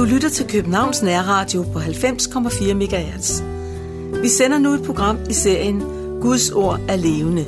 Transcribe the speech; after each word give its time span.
Du 0.00 0.04
lytter 0.04 0.28
til 0.28 0.48
Københavns 0.48 1.02
Nærradio 1.02 1.62
på 1.62 1.78
90,4 1.78 2.74
MHz. 2.74 3.42
Vi 4.22 4.28
sender 4.28 4.58
nu 4.58 4.70
et 4.70 4.82
program 4.82 5.18
i 5.30 5.32
serien 5.32 5.80
Guds 6.20 6.50
ord 6.50 6.80
er 6.88 6.96
levende. 6.96 7.44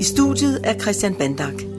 I 0.00 0.04
studiet 0.04 0.60
er 0.64 0.78
Christian 0.78 1.14
Bandak. 1.14 1.75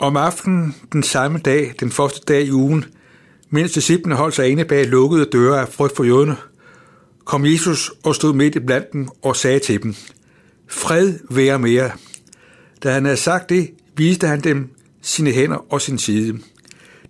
Om 0.00 0.16
aftenen 0.16 0.74
den 0.92 1.02
samme 1.02 1.38
dag, 1.38 1.74
den 1.80 1.90
første 1.90 2.20
dag 2.28 2.42
i 2.42 2.52
ugen, 2.52 2.84
mens 3.50 3.72
disciplene 3.72 4.14
holdt 4.14 4.34
sig 4.34 4.48
inde 4.48 4.64
bag 4.64 4.86
lukkede 4.86 5.28
døre 5.32 5.60
af 5.60 5.68
frygt 5.68 5.96
for 5.96 6.04
jøderne, 6.04 6.36
kom 7.24 7.46
Jesus 7.46 7.92
og 8.04 8.14
stod 8.14 8.34
midt 8.34 8.56
i 8.56 8.60
blandt 8.60 8.92
dem 8.92 9.08
og 9.22 9.36
sagde 9.36 9.58
til 9.58 9.82
dem, 9.82 9.94
Fred 10.68 11.14
være 11.30 11.58
med 11.58 11.70
jer. 11.70 11.90
Da 12.82 12.92
han 12.92 13.04
havde 13.04 13.16
sagt 13.16 13.48
det, 13.48 13.70
viste 13.96 14.26
han 14.26 14.40
dem 14.40 14.68
sine 15.02 15.30
hænder 15.30 15.72
og 15.72 15.80
sin 15.80 15.98
side. 15.98 16.38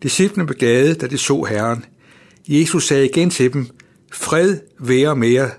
Disciplene 0.03 0.47
blev 0.47 0.59
glade, 0.59 0.95
da 0.95 1.07
de 1.07 1.19
så 1.19 1.43
Herren. 1.43 1.85
Jesus 2.49 2.87
sagde 2.87 3.09
igen 3.09 3.31
til 3.31 3.53
dem, 3.53 3.67
Fred 4.13 4.59
være 4.79 5.17
med 5.17 5.29
jer. 5.29 5.51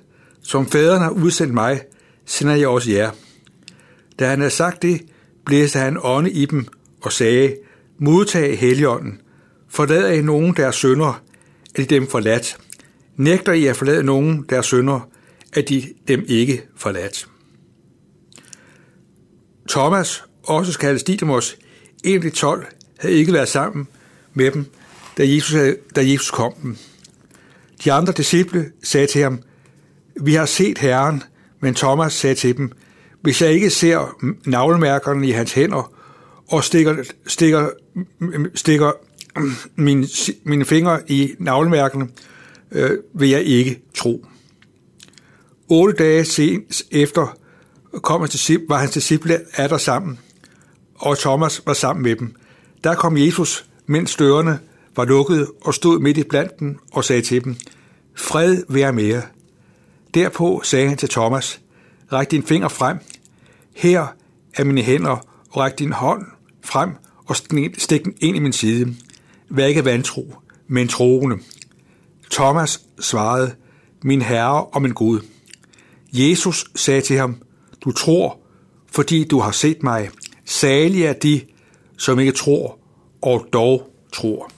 Som 0.41 0.67
faderen 0.67 1.01
har 1.01 1.09
udsendt 1.09 1.53
mig, 1.53 1.81
sender 2.25 2.55
jeg 2.55 2.67
også 2.67 2.91
jer. 2.91 3.11
Da 4.19 4.29
han 4.29 4.39
havde 4.39 4.51
sagt 4.51 4.81
det, 4.81 5.01
blæste 5.45 5.79
han 5.79 5.97
ånde 6.01 6.31
i 6.31 6.45
dem 6.45 6.67
og 7.01 7.13
sagde, 7.13 7.55
modtag 7.99 8.59
heligånden, 8.59 9.21
forlader 9.69 10.11
I 10.11 10.21
nogen 10.21 10.55
deres 10.55 10.75
sønder, 10.75 11.21
at 11.75 11.77
de 11.77 11.85
dem 11.85 12.07
forladt. 12.07 12.57
Nægter 13.15 13.53
I 13.53 13.65
at 13.65 13.77
forlade 13.77 14.03
nogen 14.03 14.45
deres 14.49 14.65
sønder, 14.65 15.09
at 15.53 15.69
de 15.69 15.83
dem 16.07 16.25
ikke 16.27 16.63
forladt. 16.75 17.27
Thomas, 19.69 20.23
også 20.43 20.79
kaldes 20.79 21.03
Didymos, 21.03 21.57
en 22.03 22.15
af 22.15 22.21
de 22.21 22.29
tolv, 22.29 22.65
havde 22.99 23.15
ikke 23.15 23.33
været 23.33 23.49
sammen 23.49 23.87
med 24.33 24.51
dem, 24.51 24.65
da 25.17 25.27
Jesus, 25.27 25.53
havde, 25.53 25.77
da 25.95 26.01
Jesus 26.01 26.31
kom 26.31 26.53
dem. 26.53 26.77
De 27.83 27.91
andre 27.91 28.13
disciple 28.13 28.71
sagde 28.83 29.07
til 29.07 29.21
ham, 29.21 29.41
vi 30.21 30.33
har 30.33 30.45
set 30.45 30.77
Herren, 30.77 31.23
men 31.59 31.75
Thomas 31.75 32.13
sagde 32.13 32.35
til 32.35 32.57
dem, 32.57 32.71
hvis 33.21 33.41
jeg 33.41 33.51
ikke 33.51 33.69
ser 33.69 34.17
navlemærkerne 34.45 35.27
i 35.27 35.31
hans 35.31 35.53
hænder 35.53 35.93
og 36.51 36.63
stikker, 36.63 37.03
stikker, 37.27 37.69
mm, 37.93 38.05
mm, 38.19 38.55
stikker 38.55 38.91
mm, 39.35 39.51
mine, 39.75 40.07
mine 40.43 40.65
fingre 40.65 41.11
i 41.11 41.31
navlemærkene, 41.39 42.07
øh, 42.71 42.97
vil 43.13 43.29
jeg 43.29 43.43
ikke 43.43 43.81
tro. 43.95 44.25
Otte 45.69 45.93
dage 45.93 46.25
senere 46.25 46.63
efter 46.91 47.37
kom 47.93 48.21
hans 48.21 48.31
disciple, 48.31 48.65
var 48.69 48.77
hans 48.77 48.91
disciple 48.91 49.39
af 49.53 49.69
der 49.69 49.77
sammen, 49.77 50.19
og 50.95 51.17
Thomas 51.19 51.61
var 51.65 51.73
sammen 51.73 52.03
med 52.03 52.15
dem. 52.15 52.35
Der 52.83 52.95
kom 52.95 53.17
Jesus, 53.17 53.65
mens 53.85 54.15
dørene 54.15 54.59
var 54.95 55.05
lukket, 55.05 55.47
og 55.61 55.73
stod 55.73 55.99
midt 55.99 56.17
i 56.17 56.23
blandt 56.23 56.59
dem 56.59 56.79
og 56.93 57.03
sagde 57.03 57.21
til 57.21 57.43
dem, 57.43 57.55
Fred 58.15 58.63
være 58.69 58.93
med 58.93 59.03
jer. 59.03 59.21
Derpå 60.13 60.61
sagde 60.63 60.87
han 60.87 60.97
til 60.97 61.09
Thomas, 61.09 61.61
Ræk 62.13 62.31
din 62.31 62.43
finger 62.43 62.67
frem. 62.67 62.97
Her 63.75 64.07
er 64.53 64.63
mine 64.63 64.81
hænder, 64.81 65.25
og 65.49 65.57
ræk 65.57 65.79
din 65.79 65.91
hånd 65.91 66.25
frem 66.71 66.89
og 67.25 67.35
stik 67.77 68.03
den 68.03 68.15
ind 68.21 68.35
i 68.35 68.39
min 68.39 68.53
side. 68.53 68.95
Vær 69.49 69.65
ikke 69.65 69.85
vantro, 69.85 70.35
men 70.67 70.87
troende. 70.87 71.37
Thomas 72.31 72.81
svarede, 72.99 73.55
min 74.03 74.21
herre 74.21 74.65
og 74.65 74.81
min 74.81 74.91
Gud. 74.91 75.19
Jesus 76.13 76.65
sagde 76.75 77.01
til 77.01 77.17
ham, 77.17 77.41
du 77.85 77.91
tror, 77.91 78.39
fordi 78.91 79.23
du 79.23 79.39
har 79.39 79.51
set 79.51 79.83
mig. 79.83 80.09
Salige 80.45 81.07
er 81.07 81.13
de, 81.13 81.41
som 81.97 82.19
ikke 82.19 82.31
tror, 82.31 82.79
og 83.21 83.47
dog 83.53 83.91
tror. 84.13 84.51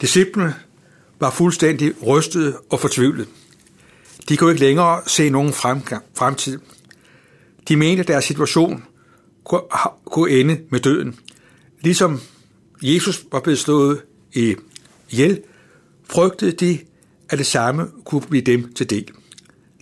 Disciplene 0.00 0.54
var 1.20 1.30
fuldstændig 1.30 1.92
rystede 2.06 2.58
og 2.70 2.80
fortvivlet. 2.80 3.28
De 4.28 4.36
kunne 4.36 4.50
ikke 4.50 4.64
længere 4.64 5.02
se 5.06 5.30
nogen 5.30 5.52
fremgang, 5.52 6.04
fremtid. 6.14 6.58
De 7.68 7.76
mente, 7.76 8.00
at 8.00 8.08
deres 8.08 8.24
situation 8.24 8.84
kunne 10.04 10.30
ende 10.30 10.60
med 10.70 10.80
døden. 10.80 11.18
Ligesom 11.80 12.20
Jesus 12.82 13.24
var 13.32 13.40
blevet 13.40 13.58
slået 13.58 14.02
i 14.32 14.56
ihjel, 15.10 15.42
frygtede 16.10 16.52
de, 16.52 16.78
at 17.28 17.38
det 17.38 17.46
samme 17.46 17.86
kunne 18.04 18.20
blive 18.20 18.42
dem 18.42 18.72
til 18.74 18.90
del. 18.90 19.10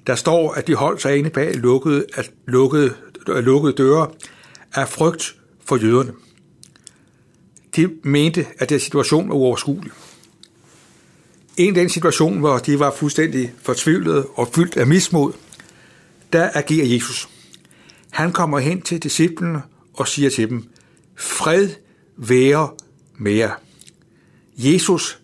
Der 0.06 0.14
står, 0.14 0.52
at 0.52 0.66
de 0.66 0.74
holdt 0.74 1.02
sig 1.02 1.16
inde 1.16 1.30
bag 1.30 1.54
lukkede, 1.54 2.06
at 2.14 2.30
lukkede, 2.46 2.94
lukkede 3.26 3.72
døre 3.72 4.10
af 4.74 4.88
frygt 4.88 5.36
for 5.64 5.76
jøderne. 5.76 6.12
De 7.76 7.90
mente, 8.02 8.46
at 8.58 8.68
deres 8.68 8.82
situation 8.82 9.28
var 9.28 9.34
uoverskuelig. 9.34 9.92
En 11.56 11.68
af 11.68 11.74
den 11.74 11.88
situation, 11.88 12.38
hvor 12.38 12.58
de 12.58 12.78
var 12.78 12.90
fuldstændig 12.90 13.52
fortvivlede 13.62 14.26
og 14.26 14.48
fyldt 14.54 14.76
af 14.76 14.86
mismod, 14.86 15.32
der 16.32 16.50
agerer 16.54 16.86
Jesus. 16.86 17.28
Han 18.14 18.32
kommer 18.32 18.58
hen 18.58 18.82
til 18.82 19.02
disciplene 19.02 19.62
og 19.94 20.08
siger 20.08 20.30
til 20.30 20.50
dem, 20.50 20.68
fred 21.16 21.68
være 22.16 22.70
med 23.18 23.32
jer. 23.32 23.52
Jesus 24.56 25.18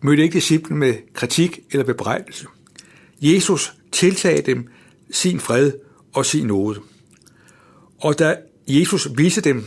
mødte 0.00 0.22
ikke 0.22 0.34
disciplene 0.34 0.78
med 0.78 0.94
kritik 1.14 1.60
eller 1.70 1.84
bebrejdelse. 1.84 2.46
Jesus 3.20 3.74
tiltagde 3.92 4.42
dem 4.42 4.68
sin 5.10 5.40
fred 5.40 5.72
og 6.12 6.26
sin 6.26 6.46
nåde. 6.46 6.80
Og 8.00 8.18
da 8.18 8.36
Jesus 8.68 9.08
viste 9.16 9.40
dem 9.40 9.64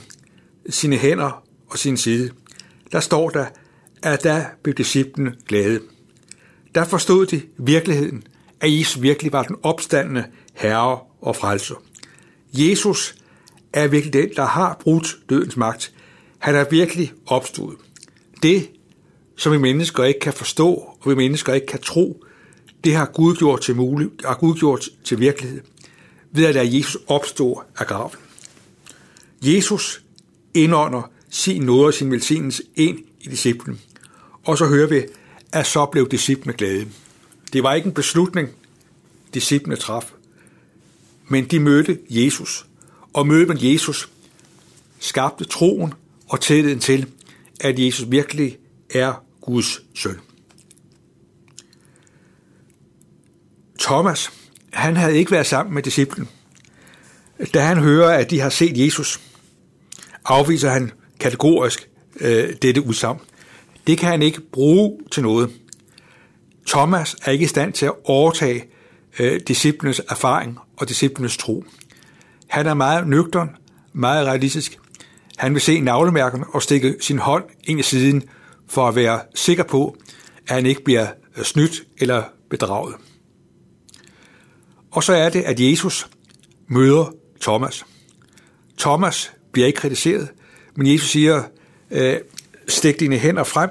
sine 0.69 0.97
hænder 0.97 1.43
og 1.67 1.77
sin 1.77 1.97
side, 1.97 2.31
der 2.91 2.99
står 2.99 3.29
der, 3.29 3.45
at 4.03 4.23
der 4.23 4.45
blev 4.63 4.75
disciplene 4.75 5.35
glade. 5.47 5.79
Der 6.75 6.85
forstod 6.85 7.25
de 7.25 7.41
virkeligheden, 7.57 8.23
at 8.61 8.79
Jesus 8.79 9.01
virkelig 9.01 9.31
var 9.33 9.43
den 9.43 9.55
opstandende 9.63 10.25
herre 10.53 10.99
og 11.21 11.35
frelser. 11.35 11.75
Jesus 12.57 13.15
er 13.73 13.87
virkelig 13.87 14.13
den, 14.13 14.29
der 14.35 14.45
har 14.45 14.77
brudt 14.79 15.17
dødens 15.29 15.57
magt. 15.57 15.93
Han 16.37 16.55
er 16.55 16.65
virkelig 16.71 17.13
opstået. 17.25 17.77
Det, 18.43 18.69
som 19.37 19.51
vi 19.51 19.57
mennesker 19.57 20.03
ikke 20.03 20.19
kan 20.19 20.33
forstå, 20.33 20.73
og 20.73 21.09
vi 21.09 21.15
mennesker 21.15 21.53
ikke 21.53 21.67
kan 21.67 21.81
tro, 21.81 22.23
det 22.83 22.95
har 22.95 23.05
Gud 23.05 23.35
gjort 23.35 23.61
til 23.61 23.75
muligt, 23.75 24.25
har 24.25 24.35
Gud 24.35 24.55
gjort 24.55 24.89
til 25.03 25.19
virkelighed, 25.19 25.61
ved 26.31 26.45
at 26.45 26.55
lade 26.55 26.77
Jesus 26.77 26.97
opstå 27.07 27.63
af 27.77 27.87
graven. 27.87 28.15
Jesus 29.41 30.01
indånder 30.53 31.11
sin 31.29 31.61
nåde 31.61 31.87
og 31.87 31.93
sin 31.93 32.11
velsignelse 32.11 32.63
ind 32.75 32.99
i 33.21 33.29
disciplen. 33.29 33.81
Og 34.43 34.57
så 34.57 34.65
hører 34.65 34.87
vi, 34.87 35.01
at 35.51 35.67
så 35.67 35.85
blev 35.85 36.09
disciplene 36.09 36.57
glade. 36.57 36.87
Det 37.53 37.63
var 37.63 37.73
ikke 37.73 37.85
en 37.85 37.93
beslutning, 37.93 38.49
disciplene 39.33 39.75
traf, 39.75 40.11
men 41.27 41.45
de 41.45 41.59
mødte 41.59 41.99
Jesus. 42.09 42.65
Og 43.13 43.27
mødet 43.27 43.47
med 43.47 43.57
Jesus 43.61 44.09
skabte 44.99 45.45
troen 45.45 45.93
og 46.29 46.41
tilliden 46.41 46.79
til, 46.79 47.05
at 47.59 47.79
Jesus 47.79 48.11
virkelig 48.11 48.57
er 48.89 49.23
Guds 49.41 49.81
søn. 49.95 50.19
Thomas, 53.79 54.31
han 54.73 54.95
havde 54.95 55.17
ikke 55.17 55.31
været 55.31 55.45
sammen 55.45 55.73
med 55.73 55.83
disciplen. 55.83 56.29
Da 57.53 57.61
han 57.61 57.77
hører, 57.77 58.17
at 58.17 58.29
de 58.29 58.39
har 58.39 58.49
set 58.49 58.85
Jesus, 58.85 59.19
afviser 60.25 60.69
han 60.69 60.91
kategorisk 61.19 61.89
øh, 62.19 62.53
dette 62.61 62.81
udsagn. 62.81 63.19
Det 63.87 63.97
kan 63.97 64.09
han 64.09 64.21
ikke 64.21 64.41
bruge 64.41 64.99
til 65.11 65.23
noget. 65.23 65.51
Thomas 66.67 67.15
er 67.25 67.31
ikke 67.31 67.43
i 67.45 67.47
stand 67.47 67.73
til 67.73 67.85
at 67.85 67.93
overtage 68.03 68.65
øh, 69.19 69.41
disciplenes 69.47 70.01
erfaring 70.09 70.57
og 70.77 70.89
disciplenes 70.89 71.37
tro. 71.37 71.63
Han 72.47 72.67
er 72.67 72.73
meget 72.73 73.07
nøgtern, 73.07 73.55
meget 73.93 74.27
realistisk. 74.27 74.79
Han 75.37 75.53
vil 75.53 75.61
se 75.61 75.79
navlemærkerne 75.79 76.45
og 76.53 76.63
stikke 76.63 76.95
sin 77.01 77.19
hånd 77.19 77.43
ind 77.63 77.79
i 77.79 77.83
siden 77.83 78.23
for 78.67 78.87
at 78.87 78.95
være 78.95 79.21
sikker 79.35 79.63
på, 79.63 79.97
at 80.47 80.55
han 80.55 80.65
ikke 80.65 80.83
bliver 80.83 81.07
øh, 81.37 81.43
snydt 81.43 81.83
eller 81.97 82.23
bedraget. 82.49 82.95
Og 84.91 85.03
så 85.03 85.13
er 85.13 85.29
det, 85.29 85.41
at 85.41 85.59
Jesus 85.59 86.09
møder 86.67 87.13
Thomas. 87.41 87.85
Thomas 88.77 89.31
bliver 89.51 89.67
ikke 89.67 89.79
kritiseret, 89.79 90.29
men 90.75 90.93
Jesus 90.93 91.09
siger, 91.09 91.43
øh, 91.91 92.17
stik 92.67 92.99
dine 92.99 93.17
hænder 93.17 93.43
frem 93.43 93.69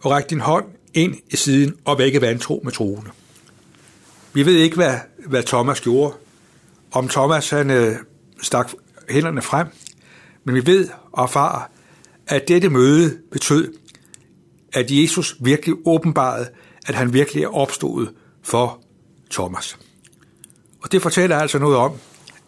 og 0.00 0.10
ræk 0.10 0.30
din 0.30 0.40
hånd 0.40 0.64
ind 0.94 1.14
i 1.30 1.36
siden 1.36 1.74
og 1.84 1.98
vække 1.98 2.20
vantro 2.20 2.60
med 2.64 2.72
troende. 2.72 3.10
Vi 4.34 4.46
ved 4.46 4.56
ikke, 4.56 4.76
hvad 4.76 4.98
hvad 5.26 5.42
Thomas 5.42 5.80
gjorde. 5.80 6.14
Om 6.92 7.08
Thomas 7.08 7.50
han 7.50 7.70
øh, 7.70 7.96
stak 8.42 8.70
hænderne 9.08 9.42
frem, 9.42 9.66
men 10.44 10.54
vi 10.54 10.66
ved 10.66 10.88
og 11.12 11.22
erfarer, 11.22 11.62
at 12.26 12.48
dette 12.48 12.68
møde 12.68 13.18
betød, 13.32 13.74
at 14.72 14.90
Jesus 14.90 15.36
virkelig 15.40 15.74
åbenbarede, 15.84 16.48
at 16.86 16.94
han 16.94 17.12
virkelig 17.12 17.44
er 17.44 17.54
opstået 17.54 18.12
for 18.42 18.82
Thomas. 19.30 19.78
Og 20.82 20.92
det 20.92 21.02
fortæller 21.02 21.36
altså 21.36 21.58
noget 21.58 21.76
om, 21.76 21.92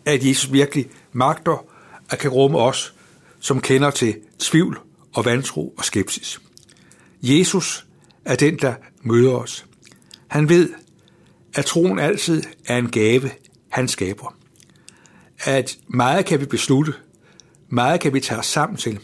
at 0.05 0.25
Jesus 0.25 0.53
virkelig 0.53 0.91
magter 1.13 1.65
at 2.11 2.19
kan 2.19 2.31
rumme 2.31 2.59
os, 2.59 2.95
som 3.41 3.61
kender 3.61 3.91
til 3.91 4.17
tvivl 4.39 4.79
og 5.15 5.25
vantro 5.25 5.75
og 5.79 5.85
skepsis. 5.85 6.41
Jesus 7.23 7.87
er 8.25 8.37
den, 8.37 8.57
der 8.57 8.75
møder 9.03 9.33
os. 9.33 9.67
Han 10.29 10.49
ved, 10.49 10.69
at 11.57 11.65
troen 11.65 11.99
altid 11.99 12.43
er 12.67 12.77
en 12.77 12.91
gave, 12.91 13.31
han 13.69 13.89
skaber. 13.89 14.37
At 15.45 15.79
meget 15.89 16.27
kan 16.27 16.41
vi 16.41 16.47
beslutte, 16.47 16.95
meget 17.69 18.01
kan 18.01 18.15
vi 18.15 18.21
tage 18.21 18.39
os 18.39 18.47
sammen 18.47 18.77
til, 18.77 18.99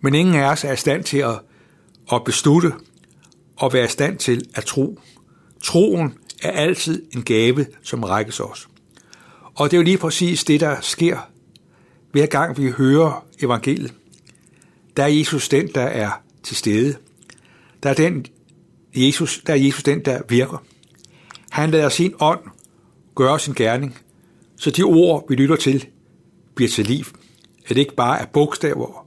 men 0.00 0.14
ingen 0.14 0.34
af 0.34 0.44
os 0.44 0.64
er 0.64 0.72
i 0.72 0.76
stand 0.76 1.04
til 1.04 1.18
at, 1.18 1.40
at 2.12 2.24
beslutte 2.24 2.72
og 3.56 3.72
være 3.72 3.84
i 3.84 3.88
stand 3.88 4.18
til 4.18 4.48
at 4.54 4.64
tro. 4.64 5.00
Troen 5.62 6.14
er 6.42 6.50
altid 6.50 7.06
en 7.14 7.22
gave, 7.22 7.66
som 7.82 8.04
rækkes 8.04 8.40
os. 8.40 8.68
Og 9.54 9.70
det 9.70 9.76
er 9.76 9.78
jo 9.78 9.84
lige 9.84 9.98
præcis 9.98 10.44
det, 10.44 10.60
der 10.60 10.80
sker, 10.80 11.18
hver 12.12 12.26
gang 12.26 12.58
vi 12.58 12.70
hører 12.70 13.26
evangeliet. 13.42 13.94
Der 14.96 15.02
er 15.02 15.08
Jesus 15.08 15.48
den, 15.48 15.68
der 15.74 15.82
er 15.82 16.10
til 16.42 16.56
stede. 16.56 16.96
Der 17.82 17.90
er, 17.90 17.94
den, 17.94 18.26
Jesus, 18.94 19.42
der 19.46 19.52
er 19.52 19.58
Jesus 19.58 19.82
den, 19.82 20.04
der 20.04 20.22
virker. 20.28 20.64
Han 21.50 21.70
lader 21.70 21.88
sin 21.88 22.14
ånd 22.20 22.40
gøre 23.14 23.38
sin 23.38 23.54
gerning, 23.54 23.98
så 24.56 24.70
de 24.70 24.82
ord, 24.82 25.24
vi 25.28 25.34
lytter 25.34 25.56
til, 25.56 25.88
bliver 26.54 26.68
til 26.68 26.86
liv. 26.86 27.04
At 27.62 27.68
det 27.68 27.78
ikke 27.78 27.94
bare 27.94 28.20
er 28.20 28.26
bogstaver, 28.26 29.06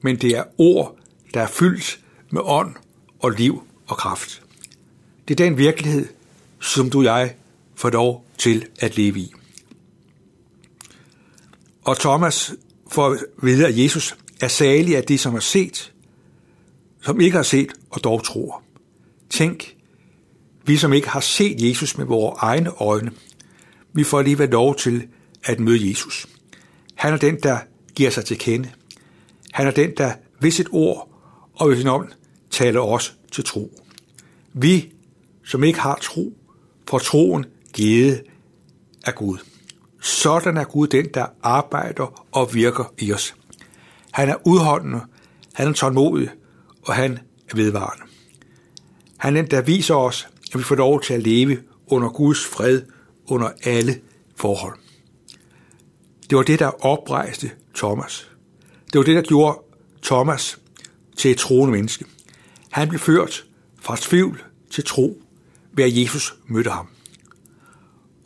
men 0.00 0.16
det 0.16 0.36
er 0.36 0.44
ord, 0.58 0.96
der 1.34 1.42
er 1.42 1.46
fyldt 1.46 2.00
med 2.30 2.40
ånd 2.44 2.74
og 3.20 3.30
liv 3.30 3.62
og 3.86 3.96
kraft. 3.96 4.42
Det 5.28 5.40
er 5.40 5.44
den 5.44 5.58
virkelighed, 5.58 6.06
som 6.60 6.90
du 6.90 6.98
og 6.98 7.04
jeg 7.04 7.34
får 7.74 7.90
lov 7.90 8.26
til 8.38 8.66
at 8.80 8.96
leve 8.96 9.18
i. 9.18 9.32
Og 11.84 11.98
Thomas 11.98 12.54
får 12.90 13.10
at 13.10 13.18
vide, 13.42 13.66
at 13.66 13.78
Jesus 13.78 14.16
er 14.40 14.48
salig 14.48 14.96
af 14.96 15.04
det, 15.04 15.20
som 15.20 15.32
har 15.32 15.40
set, 15.40 15.92
som 17.02 17.20
ikke 17.20 17.36
har 17.36 17.42
set 17.42 17.72
og 17.90 18.04
dog 18.04 18.24
tror. 18.24 18.62
Tænk, 19.30 19.75
vi 20.66 20.76
som 20.76 20.92
ikke 20.92 21.08
har 21.08 21.20
set 21.20 21.62
Jesus 21.68 21.98
med 21.98 22.06
vores 22.06 22.38
egne 22.40 22.70
øjne, 22.70 23.10
vi 23.92 24.04
får 24.04 24.18
alligevel 24.18 24.48
lov 24.48 24.76
til 24.76 25.06
at 25.44 25.60
møde 25.60 25.88
Jesus. 25.88 26.26
Han 26.94 27.12
er 27.12 27.16
den, 27.16 27.38
der 27.42 27.58
giver 27.94 28.10
sig 28.10 28.24
til 28.24 28.38
kende. 28.38 28.70
Han 29.52 29.66
er 29.66 29.70
den, 29.70 29.92
der 29.96 30.12
ved 30.40 30.50
sit 30.50 30.68
ord 30.72 31.08
og 31.54 31.70
ved 31.70 31.76
sin 31.76 31.88
ånd 31.88 32.08
taler 32.50 32.80
os 32.80 33.16
til 33.32 33.44
tro. 33.44 33.82
Vi, 34.52 34.92
som 35.44 35.64
ikke 35.64 35.80
har 35.80 35.98
tro, 36.02 36.32
får 36.88 36.98
troen 36.98 37.44
givet 37.72 38.22
af 39.04 39.14
Gud. 39.14 39.38
Sådan 40.00 40.56
er 40.56 40.64
Gud 40.64 40.86
den, 40.86 41.06
der 41.14 41.26
arbejder 41.42 42.26
og 42.32 42.54
virker 42.54 42.92
i 42.98 43.12
os. 43.12 43.34
Han 44.10 44.28
er 44.28 44.46
udholdende, 44.46 45.00
han 45.52 45.68
er 45.68 45.72
tålmodig, 45.72 46.28
og 46.82 46.94
han 46.94 47.18
er 47.50 47.56
vedvarende. 47.56 48.04
Han 49.16 49.36
er 49.36 49.42
den, 49.42 49.50
der 49.50 49.60
viser 49.60 49.94
os, 49.94 50.28
at 50.56 50.58
vi 50.58 50.64
får 50.64 50.74
lov 50.74 51.02
til 51.02 51.14
at 51.14 51.22
leve 51.22 51.58
under 51.86 52.08
Guds 52.08 52.44
fred 52.44 52.82
under 53.26 53.50
alle 53.62 54.00
forhold. 54.36 54.78
Det 56.30 56.36
var 56.36 56.42
det, 56.42 56.58
der 56.58 56.86
oprejste 56.86 57.50
Thomas. 57.74 58.30
Det 58.92 58.98
var 58.98 59.04
det, 59.04 59.16
der 59.16 59.22
gjorde 59.22 59.58
Thomas 60.02 60.58
til 61.16 61.30
et 61.30 61.36
troende 61.36 61.72
menneske. 61.72 62.04
Han 62.70 62.88
blev 62.88 62.98
ført 62.98 63.44
fra 63.80 63.96
tvivl 64.00 64.42
til 64.70 64.84
tro, 64.84 65.22
ved 65.72 65.84
at 65.84 65.96
Jesus 65.96 66.34
mødte 66.46 66.70
ham. 66.70 66.86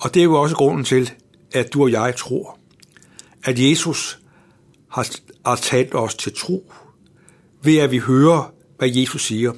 Og 0.01 0.15
det 0.15 0.21
er 0.21 0.25
jo 0.25 0.43
også 0.43 0.57
grunden 0.57 0.85
til, 0.85 1.11
at 1.53 1.73
du 1.73 1.83
og 1.83 1.93
jeg 1.93 2.17
tror, 2.17 2.59
at 3.45 3.59
Jesus 3.59 4.19
har, 4.89 5.09
har 5.47 5.57
talt 5.57 5.95
os 5.95 6.15
til 6.15 6.33
tro, 6.37 6.73
ved 7.63 7.77
at 7.77 7.91
vi 7.91 7.99
hører, 7.99 8.53
hvad 8.79 8.89
Jesus 8.89 9.27
siger, 9.27 9.53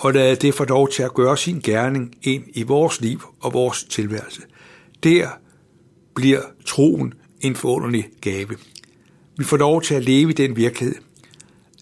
og 0.00 0.12
lade 0.12 0.36
det 0.36 0.54
få 0.54 0.64
lov 0.64 0.88
til 0.88 1.02
at 1.02 1.14
gøre 1.14 1.36
sin 1.36 1.60
gerning 1.60 2.14
ind 2.22 2.44
i 2.54 2.62
vores 2.62 3.00
liv 3.00 3.22
og 3.40 3.52
vores 3.52 3.84
tilværelse. 3.84 4.42
Der 5.02 5.28
bliver 6.14 6.40
troen 6.66 7.14
en 7.40 7.56
forunderlig 7.56 8.08
gave. 8.20 8.56
Vi 9.36 9.44
får 9.44 9.56
lov 9.56 9.82
til 9.82 9.94
at 9.94 10.04
leve 10.04 10.30
i 10.30 10.32
den 10.32 10.56
virkelighed, 10.56 10.96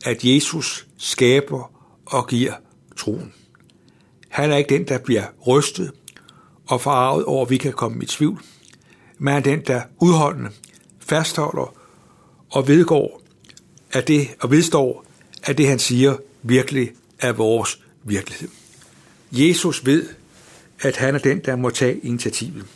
at 0.05 0.25
Jesus 0.25 0.87
skaber 0.97 1.73
og 2.07 2.29
giver 2.29 2.53
troen. 2.97 3.33
Han 4.29 4.53
er 4.53 4.57
ikke 4.57 4.75
den, 4.75 4.89
der 4.89 4.99
bliver 4.99 5.25
rystet 5.47 5.93
og 6.67 6.81
forarvet 6.81 7.25
over, 7.25 7.45
at 7.45 7.51
vi 7.51 7.57
kan 7.57 7.73
komme 7.73 8.03
i 8.03 8.07
tvivl, 8.07 8.41
men 9.19 9.35
er 9.35 9.41
den, 9.41 9.61
der 9.67 9.83
udholdende 10.01 10.51
fastholder 10.99 11.75
og 12.51 12.69
vedgår, 12.69 13.23
at 13.93 14.09
det, 14.09 14.29
og 14.41 14.51
vedstår, 14.51 15.05
at 15.43 15.59
det, 15.59 15.69
han 15.69 15.79
siger, 15.79 16.17
virkelig 16.43 16.91
er 17.19 17.33
vores 17.33 17.88
virkelighed. 18.09 18.49
Jesus 19.33 19.87
ved, 19.87 20.09
at 20.81 20.97
han 20.97 21.15
er 21.15 21.19
den, 21.19 21.39
der 21.39 21.57
må 21.57 21.71
tage 21.71 21.99
initiativet. 21.99 22.67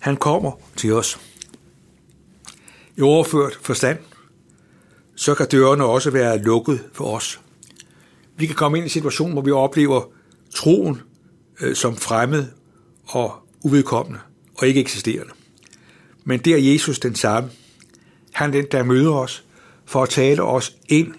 Han 0.00 0.16
kommer 0.16 0.52
til 0.76 0.92
os. 0.92 1.18
I 2.96 3.00
overført 3.00 3.58
forstand, 3.62 3.98
så 5.16 5.34
kan 5.34 5.48
dørene 5.48 5.84
også 5.84 6.10
være 6.10 6.38
lukket 6.38 6.84
for 6.92 7.16
os. 7.16 7.40
Vi 8.36 8.46
kan 8.46 8.56
komme 8.56 8.78
ind 8.78 8.84
i 8.84 8.86
en 8.86 8.90
situation, 8.90 9.32
hvor 9.32 9.42
vi 9.42 9.50
oplever 9.50 10.02
troen 10.54 11.02
øh, 11.60 11.76
som 11.76 11.96
fremmed 11.96 12.46
og 13.06 13.34
uvedkommende 13.62 14.20
og 14.54 14.66
ikke 14.68 14.80
eksisterende. 14.80 15.32
Men 16.24 16.40
det 16.40 16.52
er 16.52 16.72
Jesus 16.72 16.98
den 16.98 17.14
samme. 17.14 17.50
Han 18.32 18.50
er 18.50 18.52
den, 18.52 18.66
der 18.72 18.82
møder 18.82 19.12
os 19.12 19.44
for 19.84 20.02
at 20.02 20.08
tale 20.08 20.42
os 20.42 20.76
ind 20.88 21.14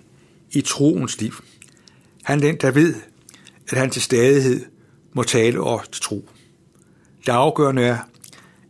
i 0.52 0.62
troens 0.62 1.22
liv. 1.22 1.34
Han 2.24 2.38
er 2.38 2.42
den, 2.42 2.58
der 2.62 2.72
ved, 2.72 2.96
at 3.70 3.78
han 3.78 3.90
til 3.90 4.02
stadighed 4.02 4.66
må 5.14 5.24
tale 5.24 5.64
og 5.64 5.82
tro. 5.92 6.30
Det 7.26 7.32
afgørende 7.32 7.84
er, 7.84 7.98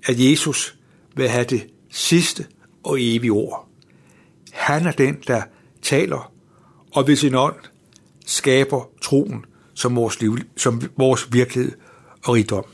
at 0.04 0.20
Jesus 0.20 0.77
vil 1.16 1.30
have 1.30 1.46
det 1.46 1.68
sidste 1.89 2.46
og 2.84 2.98
evige 3.01 3.32
ord. 3.32 3.70
Han 4.51 4.86
er 4.86 4.92
den, 4.92 5.18
der 5.27 5.42
taler, 5.82 6.32
og 6.92 7.08
ved 7.08 7.16
sin 7.16 7.36
ånd 7.36 7.56
skaber 8.25 8.89
troen 9.01 9.46
som 9.74 9.96
vores, 9.96 10.22
liv, 10.22 10.38
som 10.58 10.82
vores 10.98 11.34
virkelighed 11.34 11.72
og 12.24 12.34
rigdom. 12.34 12.66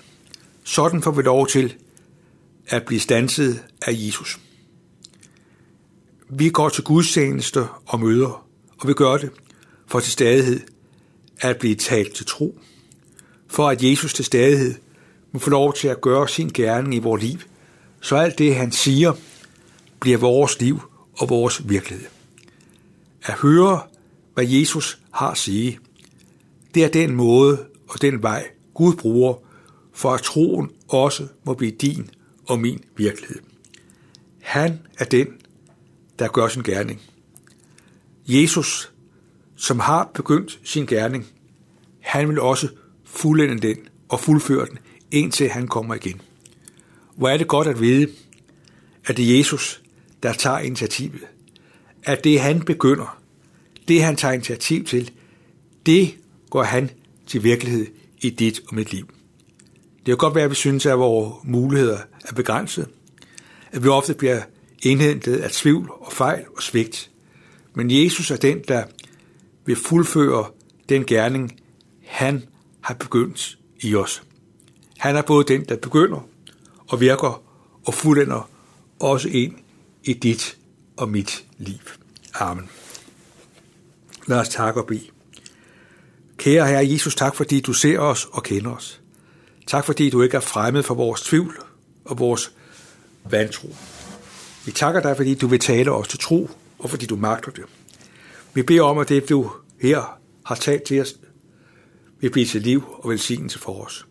Sådan 0.63 1.01
får 1.01 1.11
vi 1.11 1.21
lov 1.21 1.47
til 1.47 1.75
at 2.67 2.85
blive 2.85 2.99
stanset 2.99 3.63
af 3.81 3.91
Jesus. 3.91 4.39
Vi 6.29 6.49
går 6.49 6.69
til 6.69 6.83
gudstjeneste 6.83 7.65
og 7.85 7.99
møder, 7.99 8.47
og 8.79 8.87
vi 8.87 8.93
gør 8.93 9.17
det 9.17 9.31
for 9.87 9.99
til 9.99 10.11
stadighed 10.11 10.59
at 11.43 11.57
blive 11.57 11.75
talt 11.75 12.13
til 12.13 12.25
tro. 12.25 12.59
For 13.47 13.69
at 13.69 13.83
Jesus 13.83 14.13
til 14.13 14.25
stadighed 14.25 14.75
må 15.31 15.39
få 15.39 15.49
lov 15.49 15.73
til 15.73 15.87
at 15.87 16.01
gøre 16.01 16.27
sin 16.27 16.49
gerning 16.49 16.95
i 16.95 16.99
vores 16.99 17.23
liv, 17.23 17.39
så 18.01 18.15
alt 18.15 18.37
det, 18.37 18.55
han 18.55 18.71
siger, 18.71 19.13
bliver 19.99 20.17
vores 20.17 20.59
liv 20.59 20.81
og 21.13 21.29
vores 21.29 21.69
virkelighed. 21.69 22.07
At 23.23 23.33
høre, 23.33 23.81
hvad 24.33 24.45
Jesus 24.45 24.99
har 25.11 25.31
at 25.31 25.37
sige, 25.37 25.79
det 26.73 26.83
er 26.83 26.89
den 26.89 27.15
måde 27.15 27.65
og 27.87 28.01
den 28.01 28.23
vej, 28.23 28.47
Gud 28.73 28.95
bruger, 28.95 29.35
for 29.93 30.13
at 30.13 30.21
troen 30.21 30.71
også 30.87 31.27
må 31.43 31.53
blive 31.53 31.71
din 31.71 32.09
og 32.47 32.59
min 32.59 32.83
virkelighed. 32.97 33.39
Han 34.41 34.79
er 34.99 35.05
den, 35.05 35.27
der 36.19 36.27
gør 36.27 36.47
sin 36.47 36.63
gerning. 36.63 37.01
Jesus, 38.27 38.91
som 39.55 39.79
har 39.79 40.11
begyndt 40.13 40.59
sin 40.63 40.85
gerning, 40.85 41.27
han 42.13 42.29
vil 42.29 42.39
også 42.39 42.67
fuldende 43.03 43.67
den 43.67 43.77
og 44.09 44.19
fuldføre 44.19 44.65
den, 44.65 44.77
indtil 45.11 45.49
han 45.49 45.67
kommer 45.67 45.95
igen. 45.95 46.21
Hvor 47.15 47.29
er 47.29 47.37
det 47.37 47.47
godt 47.47 47.67
at 47.67 47.81
vide, 47.81 48.07
at 49.05 49.17
det 49.17 49.33
er 49.33 49.37
Jesus, 49.37 49.81
der 50.23 50.33
tager 50.33 50.59
initiativet. 50.59 51.21
At 52.03 52.23
det 52.23 52.39
han 52.41 52.61
begynder, 52.61 53.19
det 53.87 54.03
han 54.03 54.15
tager 54.15 54.33
initiativ 54.33 54.85
til, 54.85 55.11
det 55.85 56.15
går 56.49 56.63
han 56.63 56.89
til 57.27 57.43
virkelighed 57.43 57.87
i 58.21 58.29
dit 58.29 58.61
og 58.67 58.75
mit 58.75 58.91
liv. 58.91 59.07
Det 59.97 60.05
kan 60.05 60.17
godt 60.17 60.35
være, 60.35 60.43
at 60.43 60.49
vi 60.49 60.55
synes, 60.55 60.85
at 60.85 60.99
vores 60.99 61.33
muligheder 61.43 61.97
er 62.25 62.33
begrænset, 62.33 62.87
at 63.71 63.83
vi 63.83 63.87
ofte 63.87 64.13
bliver 64.13 64.41
indhentet 64.83 65.35
af 65.35 65.51
tvivl 65.51 65.91
og 65.99 66.13
fejl 66.13 66.45
og 66.55 66.63
svigt. 66.63 67.11
Men 67.73 67.91
Jesus 67.91 68.31
er 68.31 68.37
den, 68.37 68.61
der 68.67 68.83
vil 69.65 69.75
fuldføre 69.75 70.45
den 70.89 71.05
gerning, 71.05 71.62
han 72.05 72.43
har 72.81 72.93
begyndt 72.93 73.57
i 73.79 73.95
os. 73.95 74.23
Han 74.97 75.15
er 75.15 75.21
både 75.21 75.45
den, 75.53 75.65
der 75.65 75.75
begynder, 75.75 76.27
og 76.87 76.99
virker 76.99 77.43
og 77.85 77.93
fuldender 77.93 78.49
også 78.99 79.29
ind 79.29 79.55
i 80.03 80.13
dit 80.13 80.57
og 80.97 81.09
mit 81.09 81.45
liv. 81.57 81.79
Amen. 82.33 82.69
Lad 84.27 84.39
os 84.39 84.49
takke 84.49 84.81
og 84.81 84.87
bede. 84.87 85.07
Kære 86.37 86.67
Herre 86.67 86.91
Jesus, 86.91 87.15
tak 87.15 87.35
fordi 87.35 87.59
du 87.59 87.73
ser 87.73 87.99
os 87.99 88.27
og 88.31 88.43
kender 88.43 88.71
os. 88.71 89.01
Tak 89.67 89.85
fordi 89.85 90.09
du 90.09 90.21
ikke 90.21 90.37
er 90.37 90.41
fremmed 90.41 90.83
for 90.83 90.95
vores 90.95 91.21
tvivl 91.21 91.57
og 92.05 92.19
vores 92.19 92.51
vantro. 93.29 93.75
Vi 94.65 94.71
takker 94.71 95.01
dig, 95.01 95.15
fordi 95.17 95.35
du 95.35 95.47
vil 95.47 95.59
tale 95.59 95.91
os 95.91 96.07
til 96.07 96.19
tro, 96.19 96.49
og 96.79 96.89
fordi 96.89 97.05
du 97.05 97.15
magter 97.15 97.51
det. 97.51 97.63
Vi 98.53 98.63
beder 98.63 98.81
om, 98.81 98.97
at 98.97 99.09
det, 99.09 99.29
du 99.29 99.51
her 99.81 100.19
har 100.45 100.55
talt 100.55 100.83
til 100.83 101.01
os, 101.01 101.15
vil 102.23 102.31
blive 102.31 102.45
til 102.45 102.61
liv 102.61 102.83
og 102.93 103.09
velsignelse 103.09 103.59
for 103.59 103.85
os. 103.85 104.07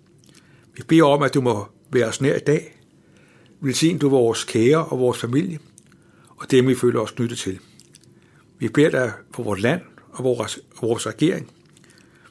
Vi 0.75 0.83
beder 0.89 1.05
om, 1.05 1.23
at 1.23 1.35
du 1.35 1.41
må 1.41 1.67
være 1.93 2.07
os 2.07 2.21
nær 2.21 2.37
i 2.37 2.39
dag. 2.39 2.79
Velsign 3.61 3.99
du 3.99 4.09
vores 4.09 4.45
kære 4.45 4.85
og 4.85 4.99
vores 4.99 5.19
familie, 5.19 5.59
og 6.29 6.51
dem 6.51 6.69
vi 6.69 6.75
føler 6.75 7.01
os 7.01 7.11
knyttet 7.11 7.39
til. 7.39 7.59
Vi 8.59 8.69
beder 8.69 8.91
dig 8.91 9.13
for 9.35 9.43
vores 9.43 9.61
land 9.61 9.81
og 10.11 10.25
vores, 10.25 10.59
vores 10.81 11.07
regering. 11.07 11.51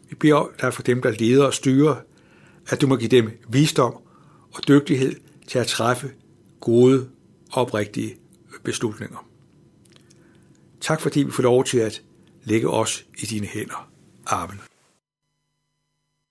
Vi 0.09 0.15
beder 0.15 0.51
dig 0.61 0.73
for 0.73 0.81
dem, 0.81 1.01
der 1.01 1.11
leder 1.11 1.45
og 1.45 1.53
styrer, 1.53 1.95
at 2.67 2.81
du 2.81 2.87
må 2.87 2.95
give 2.95 3.09
dem 3.09 3.29
visdom 3.49 3.97
og 4.51 4.67
dygtighed 4.67 5.15
til 5.47 5.59
at 5.59 5.67
træffe 5.67 6.11
gode 6.59 7.09
og 7.51 7.61
oprigtige 7.61 8.15
beslutninger. 8.63 9.27
Tak 10.81 11.01
fordi 11.01 11.23
vi 11.23 11.31
får 11.31 11.43
lov 11.43 11.63
til 11.63 11.77
at 11.77 12.01
lægge 12.43 12.69
os 12.69 13.05
i 13.17 13.25
dine 13.25 13.47
hænder. 13.47 13.89
Amen. 14.25 14.70